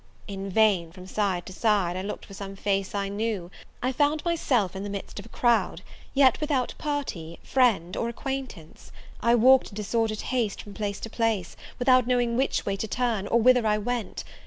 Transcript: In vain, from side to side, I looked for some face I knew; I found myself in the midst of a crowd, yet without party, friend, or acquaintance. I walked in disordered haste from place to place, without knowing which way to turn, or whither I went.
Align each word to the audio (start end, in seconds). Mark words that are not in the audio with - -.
In 0.27 0.49
vain, 0.49 0.91
from 0.91 1.05
side 1.05 1.45
to 1.45 1.53
side, 1.53 1.95
I 1.95 2.01
looked 2.01 2.25
for 2.25 2.33
some 2.33 2.55
face 2.55 2.95
I 2.95 3.07
knew; 3.07 3.51
I 3.83 3.91
found 3.91 4.25
myself 4.25 4.75
in 4.75 4.81
the 4.83 4.89
midst 4.89 5.19
of 5.19 5.27
a 5.27 5.29
crowd, 5.29 5.83
yet 6.15 6.41
without 6.41 6.73
party, 6.79 7.37
friend, 7.43 7.95
or 7.95 8.09
acquaintance. 8.09 8.91
I 9.21 9.35
walked 9.35 9.69
in 9.69 9.75
disordered 9.75 10.21
haste 10.21 10.59
from 10.63 10.73
place 10.73 10.99
to 11.01 11.09
place, 11.11 11.55
without 11.77 12.07
knowing 12.07 12.35
which 12.35 12.65
way 12.65 12.75
to 12.77 12.87
turn, 12.87 13.27
or 13.27 13.39
whither 13.41 13.67
I 13.67 13.77
went. 13.77 14.23